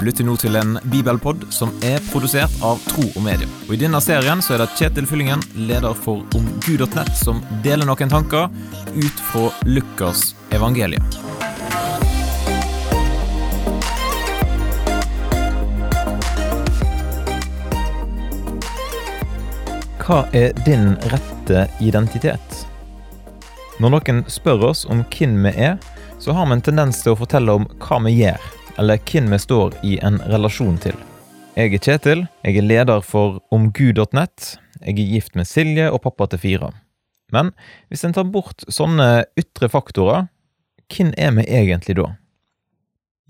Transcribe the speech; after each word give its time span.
Du 0.00 0.06
lytter 0.06 0.24
nå 0.24 0.32
til 0.40 0.54
en 0.56 0.78
bibelpod 0.88 1.42
som 1.52 1.74
er 1.84 2.00
produsert 2.06 2.54
av 2.64 2.78
Tro 2.88 3.02
og 3.04 3.20
Medie. 3.20 3.44
Og 3.66 3.74
I 3.76 3.78
denne 3.82 3.98
serien 4.00 4.40
så 4.40 4.54
er 4.54 4.62
det 4.62 4.70
Kjetil 4.78 5.04
Fyllingen, 5.04 5.42
leder 5.68 5.92
for 5.92 6.22
omgud.nett, 6.38 7.10
som 7.20 7.42
deler 7.60 7.84
noen 7.84 8.08
tanker 8.08 8.46
ut 8.96 9.20
fra 9.28 9.50
Lukas 9.68 10.30
evangelium. 10.56 11.04
Hva 20.00 20.22
er 20.32 20.56
din 20.64 20.94
rette 21.12 21.66
identitet? 21.84 22.62
Når 23.84 23.92
noen 23.98 24.24
spør 24.32 24.64
oss 24.70 24.86
om 24.88 25.04
hvem 25.12 25.36
vi 25.44 25.52
er, 25.68 25.76
så 26.16 26.32
har 26.32 26.48
vi 26.48 26.56
en 26.56 26.64
tendens 26.70 27.02
til 27.04 27.12
å 27.12 27.20
fortelle 27.20 27.58
om 27.60 27.68
hva 27.84 28.00
vi 28.08 28.16
gjør, 28.22 28.48
eller 28.80 29.00
hvem 29.04 29.28
vi 29.30 29.38
står 29.38 29.74
i 29.84 29.98
en 30.02 30.16
relasjon 30.32 30.78
til. 30.80 30.96
Jeg 31.58 31.74
er 31.74 31.82
Kjetil, 31.84 32.22
jeg 32.46 32.56
er 32.56 32.64
leder 32.64 33.02
for 33.04 33.42
omgud.nett, 33.52 34.54
jeg 34.80 34.94
er 34.94 35.10
gift 35.12 35.34
med 35.36 35.48
Silje 35.48 35.90
og 35.92 36.00
pappa 36.06 36.30
til 36.32 36.40
fire. 36.40 36.70
Men 37.34 37.52
hvis 37.90 38.06
en 38.06 38.14
tar 38.16 38.30
bort 38.32 38.64
sånne 38.72 39.26
ytre 39.38 39.68
faktorer, 39.68 40.30
hvem 40.90 41.12
er 41.18 41.34
vi 41.36 41.44
egentlig 41.44 41.98
da? 42.00 42.06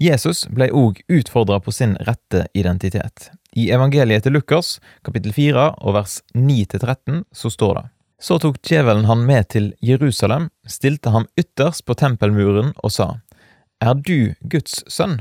Jesus 0.00 0.46
ble 0.48 0.70
òg 0.72 1.02
utfordra 1.12 1.58
på 1.60 1.74
sin 1.74 1.96
rette 2.06 2.46
identitet. 2.56 3.32
I 3.52 3.66
evangeliet 3.74 4.24
til 4.24 4.38
Lukas, 4.38 4.78
kapittel 5.04 5.34
4 5.36 5.66
og 5.82 5.96
vers 5.98 6.20
9-13, 6.32 7.24
så 7.34 7.50
står 7.50 7.74
det 7.80 7.84
Så 8.22 8.38
tok 8.38 8.62
djevelen 8.62 9.08
han 9.10 9.26
med 9.26 9.50
til 9.50 9.72
Jerusalem, 9.82 10.48
stilte 10.64 11.10
ham 11.10 11.26
ytterst 11.36 11.84
på 11.84 11.98
tempelmuren 11.98 12.72
og 12.78 12.94
sa, 12.94 13.10
Er 13.82 13.98
du 13.98 14.32
Guds 14.46 14.84
sønn? 14.86 15.18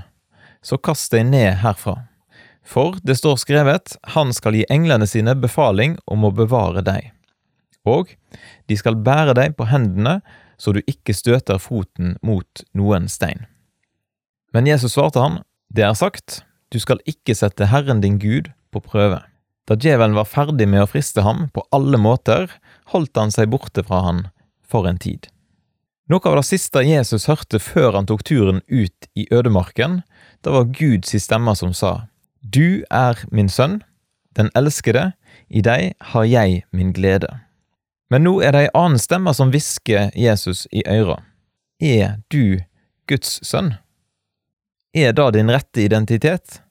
Så 0.61 0.77
kast 0.77 1.11
deg 1.13 1.29
ned 1.29 1.61
herfra. 1.63 1.95
For 2.65 2.99
det 3.03 3.17
står 3.17 3.39
skrevet, 3.41 3.95
Han 4.15 4.33
skal 4.35 4.57
gi 4.57 4.65
englene 4.69 5.07
sine 5.07 5.35
befaling 5.35 5.97
om 6.05 6.27
å 6.27 6.35
bevare 6.35 6.83
deg. 6.85 7.11
Og 7.87 8.11
de 8.67 8.77
skal 8.77 8.99
bære 8.99 9.33
deg 9.39 9.55
på 9.57 9.69
hendene, 9.71 10.19
så 10.59 10.75
du 10.75 10.81
ikke 10.83 11.15
støter 11.15 11.57
foten 11.63 12.17
mot 12.21 12.63
noen 12.75 13.07
stein. 13.07 13.47
Men 14.53 14.67
Jesus 14.67 14.93
svarte 14.97 15.23
han, 15.23 15.41
Det 15.71 15.85
er 15.85 15.95
sagt, 15.95 16.43
du 16.69 16.79
skal 16.79 16.99
ikke 17.07 17.33
sette 17.37 17.69
Herren 17.71 18.01
din 18.01 18.19
Gud 18.19 18.51
på 18.73 18.81
prøve. 18.83 19.23
Da 19.69 19.77
djevelen 19.77 20.17
var 20.17 20.25
ferdig 20.25 20.67
med 20.69 20.83
å 20.83 20.89
friste 20.89 21.21
ham 21.21 21.47
på 21.53 21.63
alle 21.73 21.97
måter, 22.01 22.49
holdt 22.89 23.17
han 23.17 23.31
seg 23.33 23.51
borte 23.53 23.85
fra 23.85 24.01
han 24.05 24.23
for 24.65 24.89
en 24.89 24.97
tid. 24.97 25.29
Noe 26.09 26.25
av 26.25 26.39
det 26.39 26.47
siste 26.47 26.81
Jesus 26.81 27.27
hørte 27.29 27.59
før 27.61 27.93
han 27.93 28.07
tok 28.09 28.23
turen 28.25 28.63
ut 28.65 29.09
i 29.13 29.27
ødemarken, 29.29 29.99
det 30.41 30.53
var 30.55 30.71
Guds 30.73 31.13
stemme 31.21 31.53
som 31.53 31.75
sa, 31.77 32.09
Du 32.41 32.81
er 32.89 33.19
min 33.29 33.49
sønn, 33.49 33.83
den 34.33 34.49
elskede, 34.57 35.11
i 35.49 35.61
deg 35.61 35.93
har 36.13 36.25
jeg 36.25 36.63
min 36.73 36.95
glede. 36.97 37.29
Men 38.09 38.25
nå 38.25 38.39
er 38.41 38.55
det 38.55 38.63
ei 38.63 38.71
annen 38.73 38.97
stemme 38.97 39.35
som 39.37 39.51
hvisker 39.53 40.09
Jesus 40.17 40.65
i 40.73 40.81
øret. 40.89 41.21
Er 41.77 42.17
du 42.33 42.57
Guds 43.05 43.37
sønn? 43.45 43.75
Er 44.97 45.13
det 45.13 45.27
din 45.37 45.53
rette 45.53 45.85
identitet? 45.85 46.63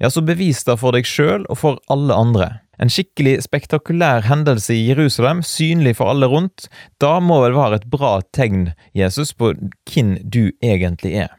Ja, 0.00 0.08
så 0.08 0.24
bevis 0.24 0.64
det 0.64 0.78
for 0.80 0.96
deg 0.96 1.04
sjøl 1.04 1.44
og 1.52 1.60
for 1.60 1.82
alle 1.92 2.16
andre. 2.16 2.48
En 2.82 2.90
skikkelig 2.90 3.44
spektakulær 3.44 4.24
hendelse 4.26 4.74
i 4.74 4.88
Jerusalem, 4.88 5.44
synlig 5.46 5.94
for 6.00 6.10
alle 6.10 6.26
rundt, 6.26 6.66
da 6.98 7.20
må 7.22 7.38
vel 7.44 7.54
være 7.54 7.78
et 7.78 7.86
bra 7.92 8.16
tegn, 8.34 8.72
Jesus, 8.98 9.30
på 9.38 9.52
hvem 9.86 10.16
du 10.26 10.50
egentlig 10.58 11.14
er. 11.28 11.30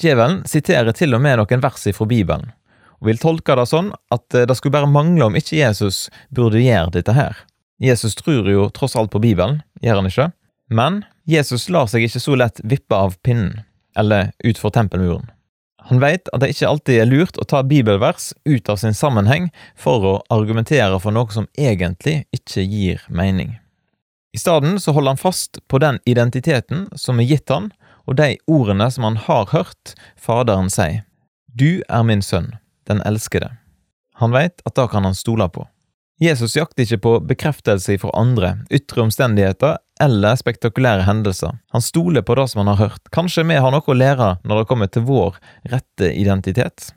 Djevelen 0.00 0.44
siterer 0.46 0.94
til 0.94 1.16
og 1.16 1.24
med 1.24 1.40
noen 1.40 1.64
vers 1.64 1.88
fra 1.96 2.06
Bibelen, 2.06 2.52
og 3.00 3.10
vil 3.10 3.18
tolke 3.18 3.56
det 3.58 3.66
sånn 3.66 3.90
at 4.14 4.28
det 4.30 4.56
skulle 4.56 4.76
bare 4.76 4.92
mangle 4.92 5.26
om 5.26 5.38
ikke 5.40 5.58
Jesus 5.58 6.06
burde 6.30 6.62
gjøre 6.62 6.94
dette 7.00 7.16
her. 7.18 7.42
Jesus 7.82 8.14
tror 8.14 8.46
jo 8.52 8.68
tross 8.76 8.94
alt 8.94 9.10
på 9.10 9.22
Bibelen, 9.24 9.64
gjør 9.82 10.00
han 10.00 10.10
ikke? 10.12 10.30
Men 10.70 11.02
Jesus 11.26 11.66
lar 11.72 11.90
seg 11.90 12.06
ikke 12.06 12.22
så 12.22 12.38
lett 12.38 12.62
vippe 12.62 12.94
av 12.94 13.18
pinnen, 13.26 13.64
eller 13.98 14.30
utfor 14.46 14.70
tempelmuren. 14.76 15.26
Han 15.90 15.98
veit 15.98 16.28
at 16.30 16.38
det 16.44 16.52
ikke 16.52 16.68
alltid 16.70 17.00
er 17.02 17.08
lurt 17.10 17.38
å 17.42 17.44
ta 17.50 17.64
bibelvers 17.66 18.28
ut 18.46 18.68
av 18.70 18.78
sin 18.78 18.94
sammenheng 18.94 19.48
for 19.74 20.04
å 20.06 20.12
argumentere 20.30 21.00
for 21.02 21.10
noe 21.10 21.34
som 21.34 21.48
egentlig 21.58 22.28
ikke 22.36 22.62
gir 22.62 23.02
mening. 23.10 23.56
I 24.30 24.38
stedet 24.38 24.76
så 24.84 24.94
holder 24.94 25.16
han 25.16 25.18
fast 25.18 25.58
på 25.66 25.80
den 25.82 25.98
identiteten 26.06 26.86
som 26.94 27.18
er 27.18 27.26
gitt 27.26 27.50
han, 27.50 27.72
og 28.06 28.20
de 28.22 28.36
ordene 28.46 28.86
som 28.90 29.08
han 29.08 29.18
har 29.26 29.50
hørt 29.50 29.96
Faderen 30.14 30.70
si. 30.70 31.02
Du 31.58 31.82
er 31.88 32.06
min 32.06 32.22
sønn, 32.22 32.52
den 32.86 33.02
elskede. 33.02 33.50
Han 34.22 34.30
veit 34.30 34.62
at 34.62 34.78
da 34.78 34.86
kan 34.86 35.04
han 35.08 35.18
stole 35.18 35.48
på. 35.50 35.66
Jesus 36.22 36.54
jakter 36.54 36.84
ikke 36.84 37.02
på 37.02 37.12
bekreftelse 37.32 37.96
fra 37.98 38.14
andre, 38.14 38.60
ytre 38.70 39.08
omstendigheter 39.08 39.80
eller 40.00 40.38
spektakulære 40.40 41.04
hendelser. 41.06 41.58
Han 41.74 41.84
stoler 41.84 42.24
på 42.26 42.34
det 42.38 42.48
som 42.50 42.62
han 42.62 42.72
har 42.72 42.88
hørt. 42.88 43.10
Kanskje 43.14 43.44
vi 43.48 43.58
har 43.60 43.74
noe 43.74 43.84
å 43.84 43.96
lære 43.96 44.30
når 44.42 44.62
det 44.62 44.70
kommer 44.70 44.88
til 44.88 45.04
vår 45.08 45.36
rette 45.72 46.12
identitet? 46.16 46.90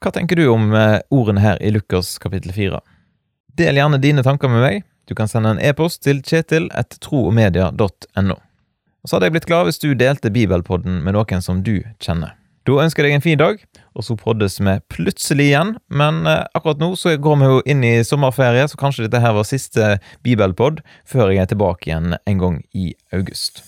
Hva 0.00 0.12
tenker 0.16 0.40
du 0.40 0.46
om 0.48 0.72
ordene 0.72 1.44
her 1.44 1.60
i 1.60 1.72
Lukas 1.74 2.14
kapittel 2.22 2.54
4? 2.56 2.80
Del 3.60 3.76
gjerne 3.76 4.00
dine 4.00 4.24
tanker 4.24 4.48
med 4.48 4.64
meg. 4.64 4.86
Du 5.04 5.14
kan 5.18 5.28
sende 5.28 5.52
en 5.52 5.60
e-post 5.60 6.04
til 6.06 6.22
kjetil 6.22 6.70
kjetil.troogmedia.no. 6.70 8.36
Og 9.00 9.08
så 9.08 9.16
hadde 9.16 9.28
jeg 9.28 9.36
blitt 9.36 9.48
glad 9.48 9.68
hvis 9.68 9.80
du 9.82 9.90
delte 9.98 10.32
Bibelpodden 10.32 11.00
med 11.04 11.16
noen 11.16 11.44
som 11.44 11.64
du 11.66 11.80
kjenner. 12.00 12.39
Da 12.70 12.76
ønsker 12.84 13.02
jeg 13.02 13.10
deg 13.10 13.16
en 13.18 13.24
fin 13.24 13.38
dag, 13.40 13.62
og 13.98 14.04
så 14.06 14.14
poddes 14.14 14.60
vi 14.62 14.76
plutselig 14.92 15.48
igjen. 15.48 15.72
Men 15.90 16.22
akkurat 16.28 16.78
nå 16.78 16.92
så 16.94 17.16
går 17.18 17.40
vi 17.40 17.48
jo 17.48 17.62
inn 17.72 17.82
i 17.82 17.96
sommerferie, 18.06 18.68
så 18.70 18.78
kanskje 18.78 19.08
dette 19.08 19.18
her 19.24 19.34
var 19.34 19.48
siste 19.48 19.96
bibelpod 20.22 20.78
før 21.08 21.32
jeg 21.34 21.42
er 21.42 21.50
tilbake 21.50 21.90
igjen 21.90 22.14
en 22.14 22.38
gang 22.38 22.60
i 22.70 22.92
august. 23.16 23.64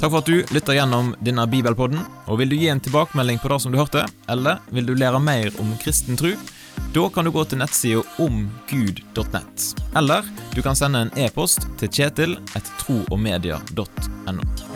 Takk 0.00 0.08
for 0.08 0.22
at 0.22 0.28
du 0.28 0.40
lytter 0.56 0.78
gjennom 0.78 1.12
denne 1.24 1.44
bibelpodden. 1.52 2.00
Og 2.28 2.40
vil 2.40 2.54
du 2.54 2.56
gi 2.56 2.72
en 2.72 2.80
tilbakemelding 2.80 3.42
på 3.42 3.52
det 3.52 3.60
som 3.60 3.72
du 3.74 3.80
hørte, 3.80 4.06
eller 4.32 4.64
vil 4.72 4.88
du 4.88 4.96
lære 4.96 5.20
mer 5.20 5.52
om 5.60 5.76
kristen 5.84 6.16
tro? 6.20 6.32
Da 6.96 7.08
kan 7.12 7.28
du 7.28 7.32
gå 7.34 7.44
til 7.44 7.60
nettsida 7.60 8.00
omgud.nett. 8.24 9.68
Eller 9.96 10.24
du 10.54 10.62
kan 10.64 10.76
sende 10.78 11.04
en 11.04 11.12
e-post 11.26 11.68
til 11.80 11.92
kjetil 11.92 12.38
etter 12.54 12.72
troogmedia.no. 12.84 14.73